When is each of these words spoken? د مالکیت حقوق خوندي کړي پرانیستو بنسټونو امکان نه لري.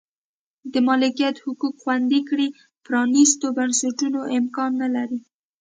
د 0.73 0.75
مالکیت 0.87 1.35
حقوق 1.45 1.75
خوندي 1.81 2.21
کړي 2.29 2.47
پرانیستو 2.85 3.45
بنسټونو 3.57 4.19
امکان 4.37 4.71
نه 4.81 4.87
لري. 4.95 5.19